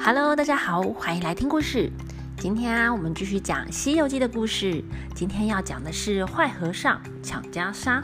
[0.00, 1.90] Hello，大家好，欢迎来听故事。
[2.38, 4.82] 今天啊，我们继续讲《西游记》的故事。
[5.14, 8.02] 今天要讲的是坏和尚抢袈裟。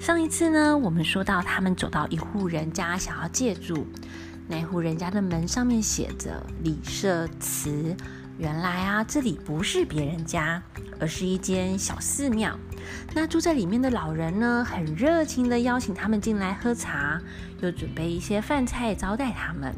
[0.00, 3.86] 上一次呢，我们说到他们走到一户人家，想要借住。
[4.48, 7.96] 那户人家的门上面写着“李舍祠”。
[8.36, 10.60] 原来啊，这里不是别人家，
[10.98, 12.58] 而是一间小寺庙。
[13.14, 17.20] 那住在里面的老人呢，很热情的邀请他们进来喝茶，
[17.60, 19.72] 又准备一些饭菜招待他们，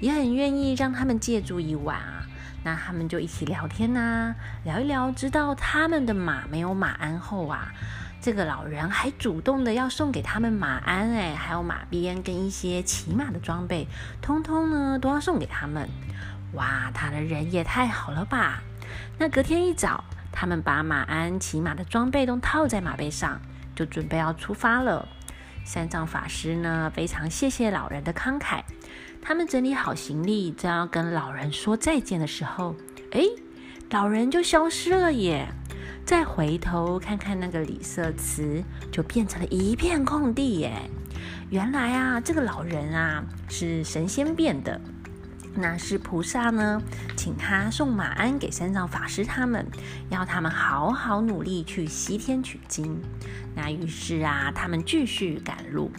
[0.00, 2.22] 也很愿意让他们借住一晚啊。
[2.64, 7.72] 那他们就一起聊天呐，聊一聊，直到他们的马没有马鞍后啊，
[8.20, 13.86] 这个老人还主动的要送给他们马鞍，哎，还有马鞭跟一些骑马的装备，
[14.20, 15.88] 通通呢都要送给他们。
[16.54, 18.62] 哇，他的人也太好了吧！
[19.18, 23.40] 那隔天一早，他们把马鞍、骑马的装备都套在马背上，
[23.76, 25.06] 就准备要出发了。
[25.64, 28.62] 三藏法师呢，非常谢谢老人的慷慨。
[29.28, 32.76] 他们整理好行李，正要跟老人说再见的时候，
[33.10, 33.22] 哎，
[33.90, 35.48] 老人就消失了耶！
[36.04, 40.80] 再回头看看那个李色祠，就变成了一片空地耶。
[41.50, 44.80] 原来啊，这个老人啊，是神仙变的。
[45.58, 46.80] 那是菩萨呢，
[47.16, 49.66] 请他送马鞍给三藏法师他们，
[50.10, 53.00] 要他们好好努力去西天取经。
[53.54, 55.90] 那于是啊，他们继续赶路，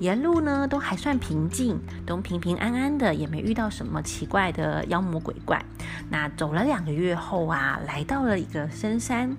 [0.00, 5.64] 沿路呢都还算平静，都平平安安的，也没遇到什么奇怪的妖魔鬼怪。
[6.10, 9.34] 那走了两个月后啊，来到了一个深山。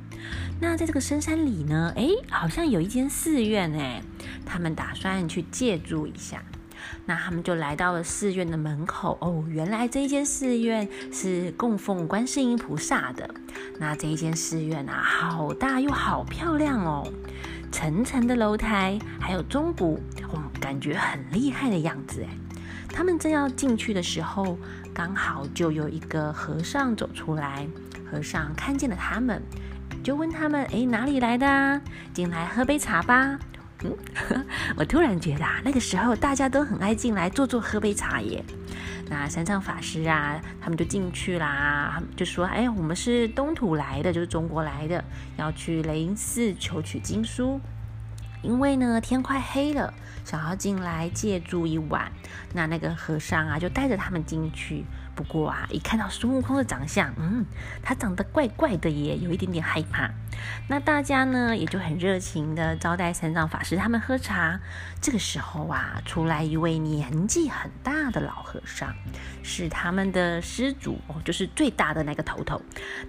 [0.59, 4.02] 那在这个深山里呢，哎，好像有一间寺院哎，
[4.44, 6.41] 他们打算去借住一下。
[7.05, 13.29] 那他们就来到了寺院的门口哦，原来这一间寺院是供奉观世音菩萨的。
[13.79, 17.07] 那这一间寺院啊，好大又好漂亮哦，
[17.71, 19.99] 层层的楼台，还有钟鼓，
[20.31, 22.29] 哦，感觉很厉害的样子哎。
[22.89, 24.57] 他们正要进去的时候，
[24.94, 27.67] 刚好就有一个和尚走出来，
[28.11, 29.41] 和尚看见了他们，
[30.03, 31.81] 就问他们：哎，哪里来的？
[32.13, 33.38] 进来喝杯茶吧。
[33.83, 33.95] 嗯，
[34.75, 38.43] 我突然觉得啊，那个时候大家都很爱进来坐坐喝杯茶耶。
[39.09, 45.03] 那三藏法师啊，他们就进去啦，就说：“哎，我们是东土来的，就是中国来的，
[45.38, 47.61] 要去雷音寺求取经书。
[48.41, 49.94] 因为呢，天快黑了，
[50.25, 52.11] 想要进来借住一晚。
[52.53, 54.83] 那那个和尚啊，就带着他们进去。”
[55.17, 57.44] 不过啊，一看到孙悟空的长相，嗯，
[57.81, 60.11] 他长得怪怪的耶，有一点点害怕。
[60.69, 64.59] 那大家呢，也就很热情的招待三藏法师他们喝茶。
[65.01, 68.94] 这个时候啊，出来一位年纪很大的老和尚，
[69.41, 72.61] 是他们的施主哦，就是最大的那个头头。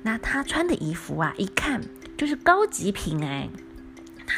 [0.02, 1.82] 那他穿的衣服啊，一看
[2.16, 3.47] 就是高级品哎。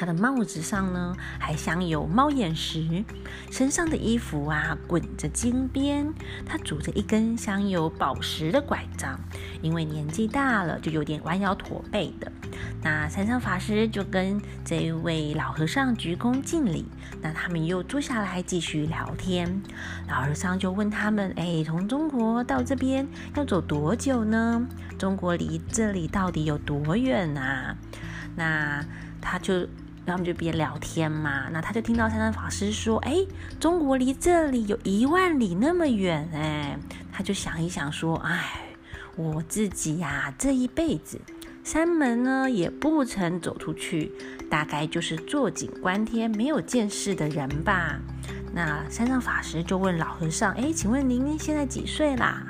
[0.00, 3.04] 他的帽子上呢，还镶有猫眼石，
[3.50, 6.10] 身上的衣服啊，滚着金边。
[6.46, 9.20] 他拄着一根镶有宝石的拐杖，
[9.60, 12.32] 因为年纪大了，就有点弯腰驼背的。
[12.82, 16.86] 那三藏法师就跟这一位老和尚鞠躬敬礼。
[17.20, 19.60] 那他们又坐下来继续聊天。
[20.08, 23.06] 老和尚就问他们：“哎，从中国到这边
[23.36, 24.66] 要走多久呢？
[24.96, 27.76] 中国离这里到底有多远啊？”
[28.34, 28.82] 那
[29.20, 29.68] 他就，
[30.06, 31.48] 然后我们就边聊天嘛。
[31.50, 33.24] 那他就听到三藏法师说：“哎，
[33.58, 36.78] 中国离这里有一万里那么远哎。”
[37.12, 38.62] 他就想一想说：“哎，
[39.16, 41.20] 我自己呀，这一辈子
[41.62, 44.10] 山门呢也不曾走出去，
[44.48, 48.00] 大概就是坐井观天，没有见识的人吧。”
[48.52, 52.42] 那三藏法师就问老和尚：“哎，请问您现在几岁啦？”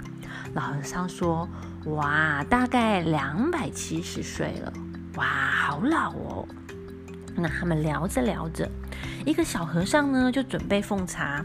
[0.55, 1.49] 老和尚说
[1.87, 4.73] ：“哇，大概两百七十岁了。
[5.17, 6.49] 哇，好老哦。”
[7.37, 8.69] 那他们聊着聊着，
[9.25, 11.45] 一个小和尚呢就准备奉茶，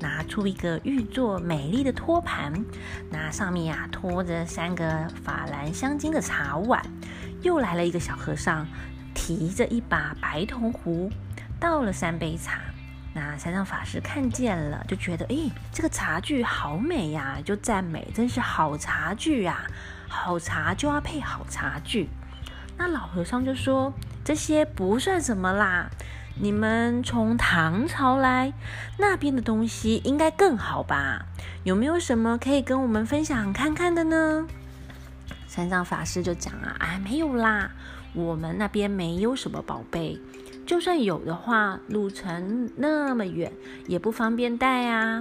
[0.00, 2.52] 拿出一个玉做美丽的托盘，
[3.10, 6.82] 那上面呀托着三个法兰香金的茶碗。
[7.42, 8.66] 又来了一个小和尚，
[9.14, 11.10] 提着一把白铜壶，
[11.60, 12.60] 倒了三杯茶。
[13.14, 19.64] 那三藏法师看见了，就觉得，哎，这个茶具好美呀，就赞美，真是好茶具啊！
[20.08, 22.08] 好茶就要配好茶具。
[22.76, 23.92] 那老和尚就说。
[24.24, 25.88] 这些不算什么啦，
[26.40, 28.52] 你们从唐朝来，
[28.98, 31.26] 那边的东西应该更好吧？
[31.62, 34.48] 有没有什么可以跟我们分享看看的呢？
[35.46, 37.70] 三藏法师就讲啊，哎，没有啦，
[38.14, 40.20] 我们那边没有什么宝贝，
[40.66, 43.52] 就算有的话，路程那么远，
[43.86, 45.20] 也不方便带啊。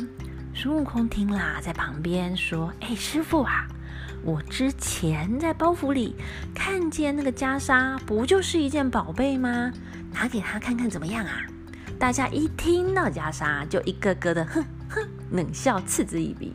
[0.55, 3.67] 孙悟空听啦，在旁边说，哎，师傅啊。
[4.25, 6.15] 我之前在包袱里
[6.55, 9.71] 看见那个袈裟，不就是一件宝贝吗？
[10.11, 11.43] 拿给他看看怎么样啊？
[11.99, 16.51] 大家一听到袈裟，就一个个的哼，哼，冷笑嗤之以鼻。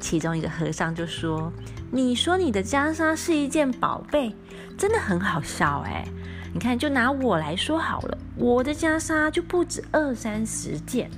[0.00, 1.52] 其中一个和尚就说
[1.92, 4.34] ：“你说你的袈裟是一件宝贝，
[4.78, 6.08] 真的很好笑哎。
[6.54, 11.10] 你看，就拿我来说好了，我的袈裟就不止二三十件。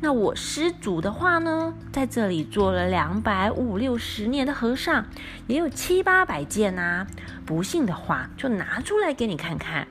[0.00, 5.06] 那我施主的话呢，在这里做了两百五六十年的和尚，
[5.46, 7.06] 也有七八百件啊。
[7.44, 9.86] 不信的话，就拿出来给你看看。”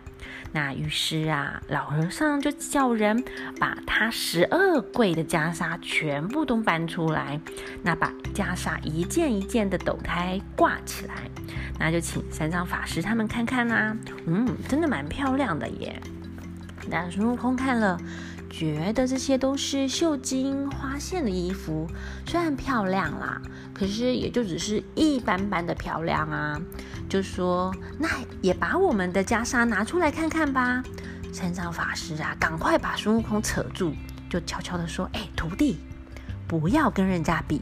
[0.52, 3.22] 那于是啊，老和尚就叫人
[3.60, 7.38] 把他十二柜的袈裟全部都搬出来，
[7.84, 11.16] 那把袈裟一件一件的抖开挂起来，
[11.78, 13.98] 那就请三藏法师他们看看啦。
[14.28, 16.02] 嗯，真的蛮漂亮的耶。
[16.90, 18.00] 那孙悟空看了，
[18.50, 21.88] 觉得这些都是绣金花线的衣服，
[22.26, 23.42] 虽然漂亮啦，
[23.74, 26.62] 可是也就只是一般般的漂亮啊。
[27.10, 28.08] 就说，那
[28.42, 30.84] 也把我们的袈裟拿出来看看吧。
[31.32, 33.94] 三藏法师啊，赶快把孙悟空扯住，
[34.30, 35.78] 就悄悄的说：“哎，徒弟，
[36.48, 37.62] 不要跟人家比，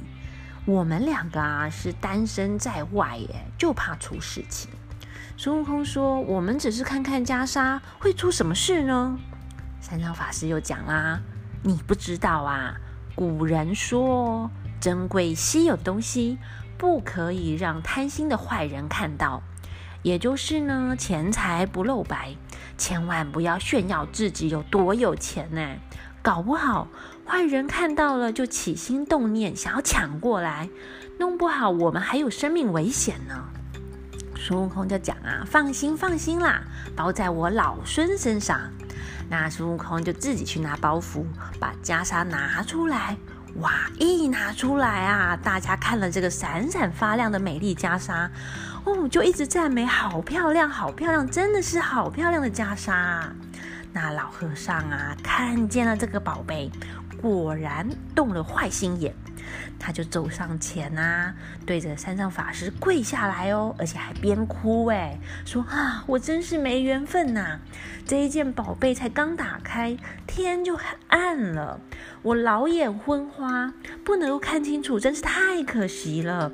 [0.66, 4.70] 我们两个啊是单身在外耶，就怕出事情。”
[5.36, 9.18] 孙悟空说：“我们只是看看袈裟，会出什么事呢？”
[9.84, 11.20] 三藏法师又讲啦
[11.62, 12.78] ：“你不知道啊，
[13.16, 14.50] 古人说，
[14.80, 16.38] 珍贵稀有的东西。”
[16.78, 19.42] 不可以让贪心的坏人看到，
[20.02, 22.36] 也就是呢，钱财不露白，
[22.78, 25.76] 千万不要炫耀自己有多有钱呢，
[26.22, 26.88] 搞不好
[27.26, 30.70] 坏人看到了就起心动念想要抢过来，
[31.20, 33.46] 弄不好我们还有生命危险呢。
[34.36, 36.64] 孙悟空就讲啊，放心放心啦，
[36.96, 38.60] 包在我老孙身上。
[39.30, 41.26] 那孙悟空就自己去拿包袱，
[41.60, 43.18] 把袈裟拿出来。
[43.58, 43.72] 哇！
[44.00, 48.28] 一拿出来啊，大家看了这个闪闪发亮的美丽袈裟，
[48.84, 53.22] 哦，就一直赞美，好漂亮，好漂亮，真的是好漂亮的袈裟。
[53.92, 56.72] 那老和尚啊，看见了这个宝贝，
[57.24, 59.16] 果然动了坏心眼。
[59.80, 61.34] 他就走上前啊，
[61.66, 67.60] 对着三藏法师跪下来哦，而且还边哭哎，说啊，我真是没缘分呐！
[68.06, 71.82] 这一件宝贝才刚打开，天就很暗了，
[72.22, 73.74] 我老眼昏花，
[74.06, 76.52] 不能够看清楚，真是太可惜了。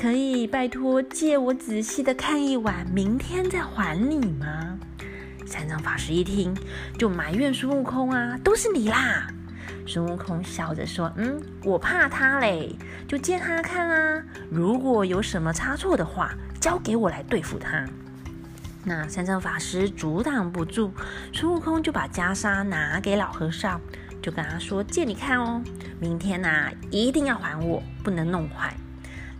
[0.00, 4.78] 可以拜托借我仔细的看一晚，明天再还你吗？
[5.44, 6.56] 三藏法师一听，
[6.96, 9.26] 就埋怨孙悟空啊，都是你啦！
[9.88, 12.76] 孙悟空笑着说：“嗯，我怕他嘞，
[13.08, 14.22] 就借他看啊。
[14.50, 17.86] 如果有什么差错的话，交给我来对付他。”
[18.84, 20.92] 那三藏法师阻挡不住，
[21.32, 23.80] 孙悟空就把袈裟拿给老和尚，
[24.22, 25.62] 就跟他说：“借你看哦，
[25.98, 28.74] 明天呐一定要还我，不能弄坏。”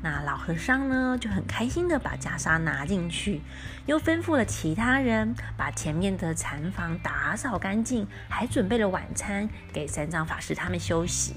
[0.01, 3.43] 那老和尚呢就很开心的把袈裟拿进去，
[3.87, 11.35] 又吩咐了其他人把前面的禅房打扫干净，还准备了晚餐给三藏法师他们休息。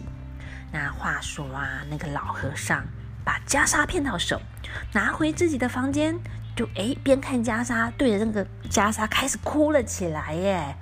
[0.71, 2.85] 那话说啊，那个老和尚
[3.25, 4.39] 把袈裟骗到手，
[4.93, 6.15] 拿回自己的房间，
[6.55, 10.75] 就哎边看袈裟，对着那个袈裟开始哭了起来耶。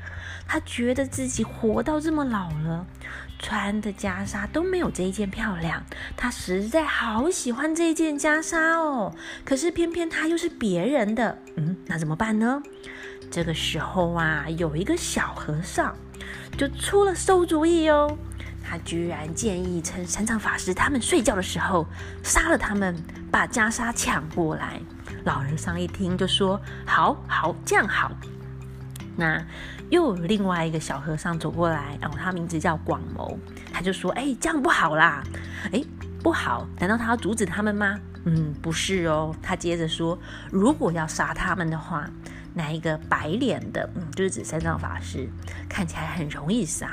[0.51, 2.87] 他觉得自己活到这么老了。
[3.41, 5.81] 穿的袈裟都没有这一件漂亮，
[6.17, 9.15] 他实在好喜欢这一件袈裟哦。
[9.45, 12.61] 可是偏偏它又是别人的，嗯，那怎么办呢？
[13.31, 15.95] 这个时候啊，有一个小和尚
[16.57, 18.17] 就出了馊主意哦。
[18.61, 21.87] 他居然建议趁三藏法师他们睡觉的时候
[22.21, 22.93] 杀了他们，
[23.31, 24.81] 把袈裟抢过来。
[25.23, 28.11] 老人上一听就说：“好好，这样好。”
[29.15, 29.41] 那。
[29.89, 33.37] 又有另外一个小和尚走过来，然后他名字叫广谋，
[33.73, 35.23] 他就说：“哎，这样不好啦！
[35.71, 35.83] 哎，
[36.21, 37.99] 不好，难道他要阻止他们吗？
[38.25, 39.35] 嗯，不是哦。
[39.41, 40.17] 他接着说，
[40.51, 42.07] 如果要杀他们的话，
[42.53, 45.27] 那一个白脸的，嗯，就是指三藏法师，
[45.67, 46.87] 看起来很容易杀；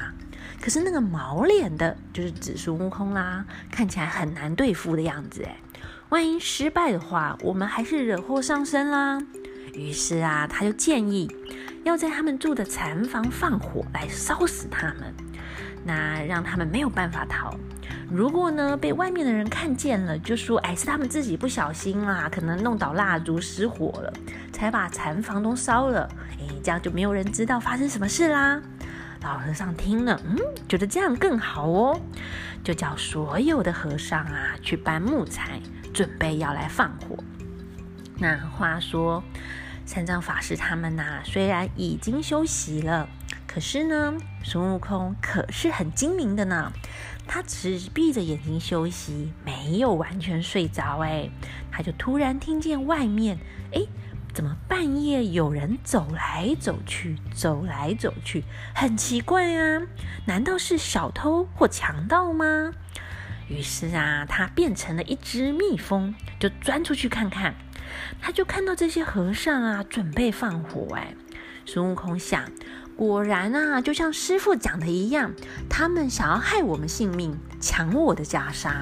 [0.60, 5.42] 可是那个毛脸的，就是指孙悟空啦，看起来很难对付的样子。
[5.42, 5.56] 哎，
[6.08, 9.20] 万一失败的话，我们还是惹祸上身啦。
[9.74, 11.30] 于是啊，他就建议。”
[11.86, 15.14] 要在他们住的禅房放火来烧死他们，
[15.84, 17.56] 那让他们没有办法逃。
[18.10, 24.12] 如果呢被外面的人看见了，就说：“哎，是他们自己不小心啦，可能弄倒蜡烛失火了，
[24.52, 28.60] 才把禅房都烧了。”哎，这样就没有人知道发生什么事啦。
[29.22, 30.36] 老和尚听了，嗯，
[30.68, 32.00] 觉得这样更好哦，
[32.64, 35.60] 就叫所有的和尚啊去搬木材，
[35.94, 37.16] 准备要来放火。
[38.18, 39.22] 那话说。
[39.86, 43.08] 三藏法师他们呐，虽然已经休息了，
[43.46, 46.72] 可是呢，孙悟空可是很精明的呢。
[47.28, 50.98] 他只闭着眼睛休息，没有完全睡着。
[50.98, 51.30] 哎，
[51.70, 53.38] 他就突然听见外面，
[53.72, 53.82] 哎，
[54.34, 59.82] 怎么半夜有人走来走去，走来走去，很奇怪啊！
[60.26, 62.72] 难道是小偷或强盗吗？
[63.48, 67.54] 于是啊，他变成了一只蜜蜂，就钻出去看看。
[68.20, 70.94] 他就看到这些和尚啊，准备放火。
[70.94, 71.14] 哎，
[71.64, 72.44] 孙悟空想，
[72.96, 75.32] 果然啊，就像师傅讲的一样，
[75.68, 78.72] 他们想要害我们性命，抢我的袈裟。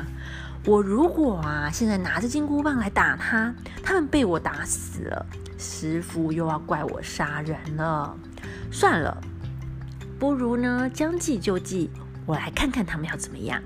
[0.67, 5.27] 我如果啊，现在拿着金箍棒来打他，他们被我打死了，
[5.59, 8.17] 师傅又要怪我杀人了。
[8.73, 9.21] 算了，
[10.19, 11.91] 不如呢，将计就计，
[12.25, 13.63] 我来看看他们要怎么样。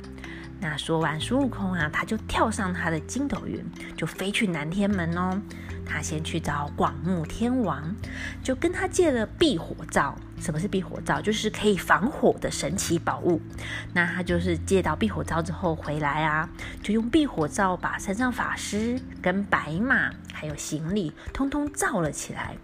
[0.60, 3.64] 那说完，孙悟空啊，他就跳上他的筋斗云，
[3.96, 5.40] 就飞去南天门哦。
[5.86, 7.94] 他先去找广目天王，
[8.42, 10.14] 就跟他借了避火罩。
[10.38, 11.20] 什么是避火罩？
[11.20, 13.40] 就是可以防火的神奇宝物。
[13.94, 16.48] 那他就是借到避火罩之后回来啊，
[16.82, 22.56] 就用避火罩把山上法师跟白马还有行李通通罩了起来。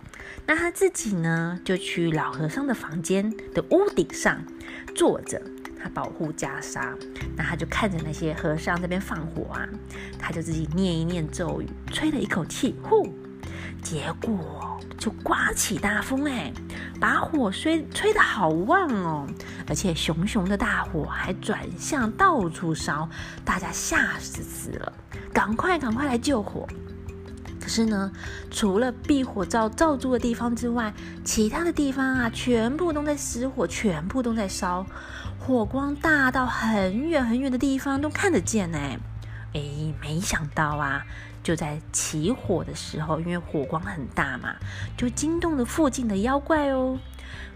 [0.46, 4.44] 那他自己呢，就去老和尚的房间的屋顶上
[4.94, 5.40] 坐着。
[5.84, 6.94] 他保护袈裟，
[7.36, 9.68] 那他就看着那些和尚这边放火啊，
[10.18, 13.06] 他就自己念一念咒语，吹了一口气，呼，
[13.82, 16.50] 结果就刮起大风哎，
[16.98, 19.26] 把火吹吹得好旺哦，
[19.68, 23.06] 而且熊熊的大火还转向到处烧，
[23.44, 24.90] 大家吓死死了，
[25.34, 26.66] 赶快赶快来救火。
[27.60, 28.10] 可是呢，
[28.50, 30.92] 除了避火罩罩住的地方之外，
[31.24, 34.86] 其他的地方啊，全部都在失火，全部都在烧。
[35.46, 38.78] 火光大到很远很远的地方都看得见呢。
[39.52, 39.60] 哎，
[40.00, 41.04] 没想到啊，
[41.42, 44.56] 就在起火的时候，因为火光很大嘛，
[44.96, 46.98] 就惊动了附近的妖怪哦。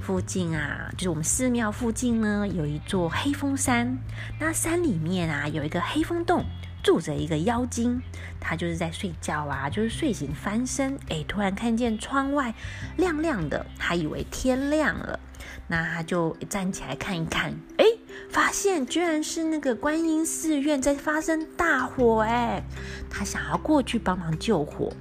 [0.02, 3.96] 附近啊，就是我们寺庙附近呢，有一座黑风山。
[4.38, 6.44] 那山里面啊，有一个黑风洞，
[6.82, 8.02] 住着一个妖精。
[8.38, 12.54] 他就是在睡觉啊，就是睡醒翻身，哎，突然看见窗外
[12.98, 15.18] 亮亮的，还以为天亮了。
[15.66, 17.84] 那他就站起来看一看，哎，
[18.30, 22.62] 发现居然是那个观音寺院在发生大火，哎，
[23.10, 24.92] 他想要过去帮忙救火，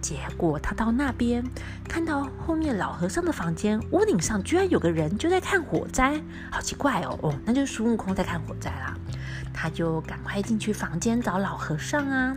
[0.00, 1.44] 结果他到那边
[1.88, 6.20] 看到后面老和尚的房间屋顶上居然有个人就在看火灾，
[6.50, 8.96] 好奇怪哦，哦，那就是孙悟空在看火灾啦，
[9.52, 12.36] 他就赶快进去房间找老和尚啊，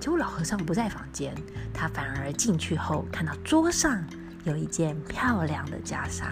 [0.00, 1.32] 结果老和尚不在房间，
[1.72, 4.04] 他反而进去后看到桌上。
[4.44, 6.24] 有一件漂亮的袈裟，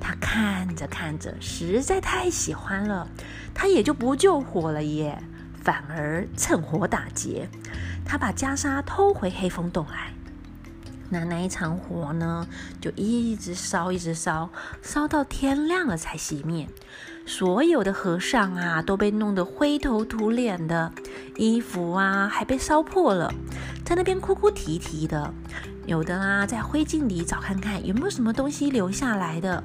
[0.00, 3.08] 他看着看着，实在太喜欢了，
[3.54, 5.22] 他也就不救火了耶，
[5.62, 7.48] 反而趁火打劫，
[8.04, 10.12] 他把袈裟偷回黑风洞来。
[11.10, 12.46] 那那一场火呢，
[12.80, 14.50] 就一直烧，一直烧，
[14.82, 16.68] 烧到天亮了才熄灭。
[17.26, 20.92] 所有的和尚啊，都被弄得灰头土脸的，
[21.36, 23.32] 衣服啊还被烧破了，
[23.84, 25.32] 在那边哭哭啼啼的。
[25.86, 29.62] 有的啦，在灰烬里找看看有没有什么东西留下来的；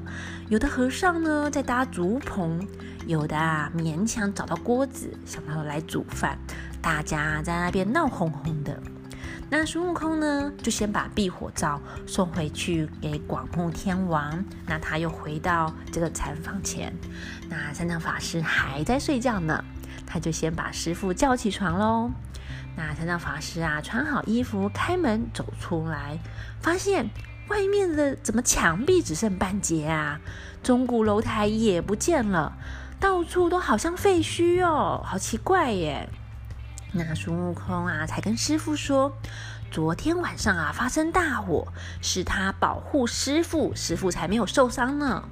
[0.49, 2.59] 有的和尚呢，在搭竹棚；
[3.07, 6.37] 有的啊，勉强找到锅子，想到来煮饭。
[6.81, 8.81] 大家在那边闹哄哄的。
[9.51, 14.45] 那孙悟空呢，就先把避火罩送回去给广目天王。
[14.67, 16.93] 那他又回到这个禅房前，
[17.49, 19.63] 那三藏法师还在睡觉呢，
[20.05, 22.11] 他就先把师傅叫起床喽。
[22.75, 26.19] 那三藏法师啊，穿好衣服，开门走出来，
[26.61, 27.09] 发现
[27.47, 30.19] 外面的怎么墙壁只剩半截啊？
[30.61, 32.55] 钟鼓楼台也不见了，
[32.99, 36.07] 到处都好像废墟哦，好奇怪耶！
[36.91, 39.13] 那孙悟空啊，才跟师傅说，
[39.69, 41.67] 昨天晚上啊发生大火，
[42.01, 45.23] 是他保护师傅，师傅才没有受伤呢。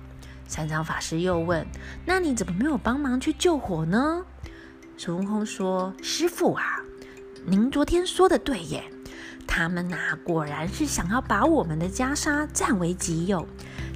[0.48, 1.66] 三藏法师又问，
[2.06, 4.24] 那你怎么没有帮忙去救火呢？
[4.98, 6.80] 孙悟空说，师傅啊。
[7.46, 8.84] 您昨天说的对耶，
[9.48, 13.48] 他们呐果然是想要把我们的袈裟占为己有，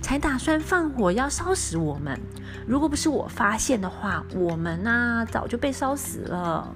[0.02, 2.20] 才打算放火要烧死我们。
[2.66, 6.76] 如果不是我发现的话，我们呐早就被烧死了。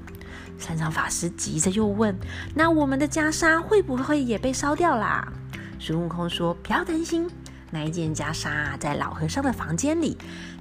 [0.58, 2.18] 三藏法师急着又问
[2.56, 5.32] ：“那我们的袈裟会不会也被烧掉啦？”
[5.80, 7.30] 孙悟空说：“不要担心，
[7.72, 10.18] 那一件袈裟在老和尚的房间里，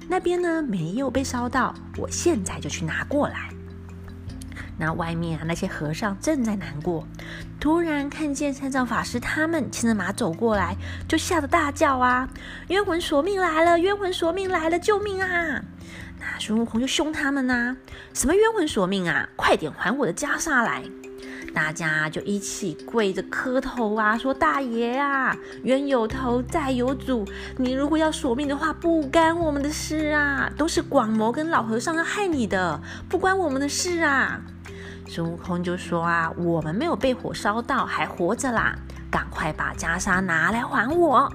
[0.07, 3.49] 那边呢没有被烧到，我现在就去拿过来。”
[4.77, 7.07] 那外面啊，那些和尚正在难过，
[7.61, 10.75] 突然看见三藏法师他们牵着马走过来，
[11.07, 12.27] 就吓得大叫啊
[12.67, 13.79] ：“冤魂索命来了！
[13.79, 14.77] 冤魂索命来了！
[14.77, 15.63] 救命啊！”
[16.25, 17.77] 啊孙悟空就凶他们呐
[18.13, 19.29] ：“什么冤魂索命啊？
[19.35, 20.83] 快点还我的袈裟来！”
[21.53, 27.25] 大家就一起跪着磕头啊，说：“大爷啊，冤有头债有主，
[27.57, 34.41] 你如果要索命的话，不干我们的事啊，都是广谋跟老和尚要害你的，不关我们的事啊。”
[35.07, 38.75] 孙悟空就说啊，我们没有被火烧到，还活着啦，
[39.09, 41.31] 赶快把袈裟拿来还我。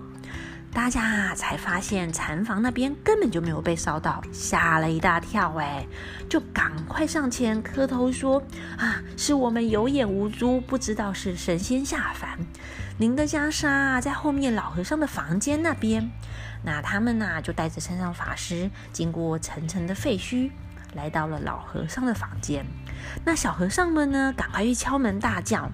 [0.73, 5.85] 大家啊才发现禅房那边根本就没有被烧到，吓了一大跳哎，
[6.29, 8.41] 就赶快上前磕头说
[8.79, 12.39] 啊，是我们有眼无珠，不知道是神仙下凡。
[12.99, 16.11] 您的袈裟在后面老和尚的房间那边。
[16.63, 20.51] 那他们呢就带着山上法师，经过层层的废墟，
[20.95, 22.65] 来到了老和尚的房间。
[23.25, 25.71] 那小和尚们呢，赶快去敲门大叫。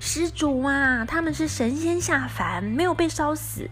[0.00, 3.68] 施主啊，他们是神仙下凡，没有被烧死，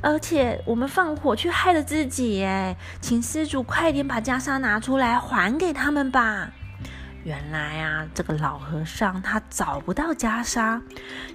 [0.00, 6.52] 而且我们放火去害了自己哎，请施主快点把袈裟拿出来还给他们吧。
[7.24, 10.80] 原来啊，这个老和尚他找不到袈裟，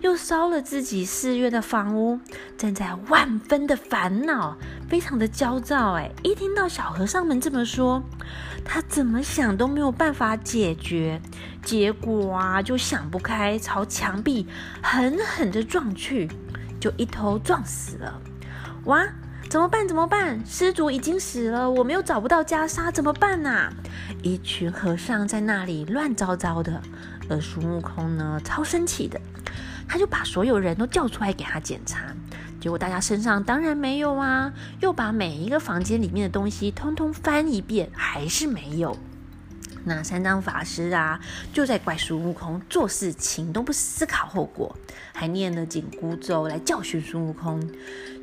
[0.02, 2.20] 又烧了自己寺院的房屋，
[2.58, 4.58] 正在万分的烦恼，
[4.90, 5.94] 非常的焦躁。
[5.94, 8.02] 哎，一听到小和尚们这么说，
[8.66, 11.22] 他怎么想都没有办法解决，
[11.64, 14.48] 结果啊，就想不开，朝墙壁
[14.82, 16.28] 狠狠的撞去，
[16.80, 18.20] 就一头撞死了。
[18.86, 19.06] 哇！
[19.54, 19.88] 怎么办？
[19.88, 20.44] 怎么办？
[20.48, 23.70] 施主已经死了，我们又找不到袈裟，怎么办呐？
[24.24, 26.82] 一群和尚在那里乱糟糟的，
[27.30, 29.22] 而孙悟空呢，超生气的，
[29.88, 32.00] 他就把所有人都叫出来给他检查，
[32.60, 38.98] 结果大家身上当然没有啊，又把每一个房间里面的东西通通翻一遍，还是没有。
[39.86, 41.20] 那三藏法师啊，
[41.52, 44.76] 就在怪孙悟空做事情都不思考后果，
[45.14, 47.62] 还念了紧箍咒来教训孙悟空。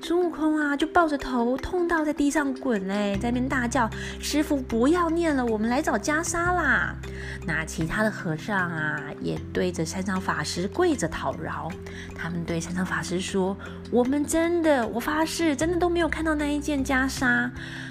[0.02, 3.88] 孙悟空啊，就抱着头痛到在地上滚嘞，在那边大叫
[4.18, 6.94] ：“师傅不要念了，我们来找袈裟啦！”
[7.46, 11.70] 那其他的和尚啊，也对着三藏法师跪着讨饶。
[12.14, 13.54] 他们对三藏法师说
[13.92, 17.50] ：“我们真的，我发誓，真的都没有看到那一件袈裟。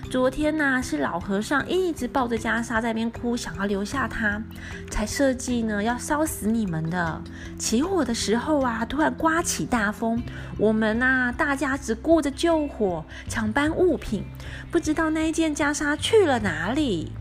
[0.09, 4.41] 昨天呐，是老和尚一直抱着袈裟在那边哭，想。”要留下他，
[4.89, 7.21] 才设计呢，要烧死你们的。
[7.57, 10.21] 起火的时候啊，突然刮起大风，
[10.57, 14.23] 我们呐，大家只顾着救火、抢搬物品，
[14.71, 17.11] 不知道那一件袈裟去了哪里。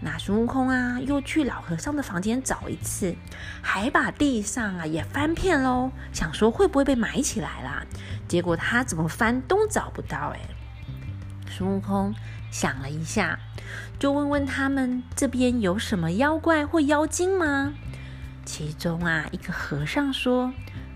[0.00, 3.14] 那孙悟空啊，又去老和尚的房间找一次，
[3.62, 7.84] 还把地上啊也翻遍喽，想说会不会被埋起来啦？
[8.26, 10.40] 结果他怎么翻都找不到哎。
[11.48, 12.12] 孙悟空
[12.54, 13.40] 想了一下。
[13.98, 17.74] 就问问他们这边有什么妖怪或妖精吗？
[18.44, 20.52] 其中啊，一个和尚说，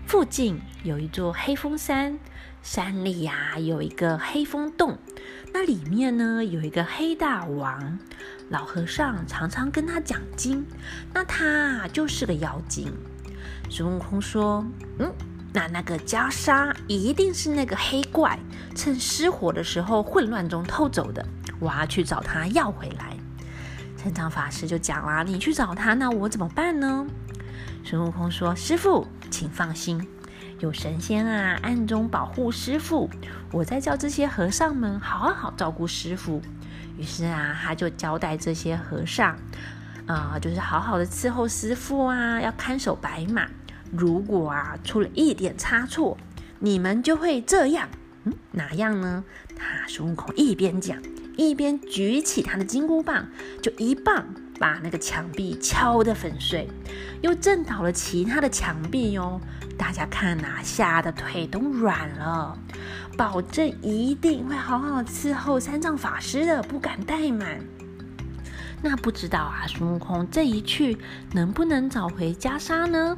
[0.07, 2.17] 附近有一座黑风山，
[2.63, 4.97] 山里呀有一个黑风洞，
[5.53, 7.99] 那里面呢有一个黑大王，
[8.47, 10.65] 老和尚常常跟他讲经，
[11.13, 12.93] 那他就是个妖精。
[13.69, 14.65] 孙悟空说，
[14.99, 15.11] 嗯，
[15.51, 18.39] 那那个袈裟一定是那个黑怪
[18.75, 21.25] 趁失火的时候混乱中偷走的。
[21.59, 23.15] 我要去找他要回来。
[23.97, 27.05] 成长法师就讲啦：“你去找他，那我怎么办呢？”
[27.83, 30.07] 孙悟空说：“师傅，请放心，
[30.59, 33.09] 有神仙啊暗中保护师傅。
[33.51, 36.41] 我在叫这些和尚们好好照顾师傅。”
[36.97, 39.37] 于是啊，他就交代这些和尚
[40.05, 43.47] 啊，就是好好的伺候师傅啊，要看守白马。
[43.91, 46.17] 如果啊出了一点差错，
[46.59, 47.89] 你们就会这样。
[48.23, 49.23] 嗯，哪样呢？
[49.57, 50.97] 他孙悟空一边讲。
[51.47, 53.27] 一边举起他的金箍棒，
[53.61, 54.25] 就一棒
[54.59, 56.67] 把那个墙壁敲得粉碎，
[57.21, 59.39] 又震倒了其他的墙壁哟。
[59.77, 62.59] 大家看呐，吓得腿都软了，
[63.15, 67.61] 保证一定会好好伺候三藏法师的，不敢怠慢。
[68.81, 70.97] 那不知道啊，孙悟空这一去
[71.31, 73.17] 能不能找回袈裟呢？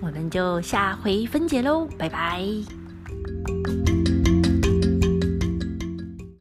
[0.00, 2.44] 我们就下回分解喽，拜拜。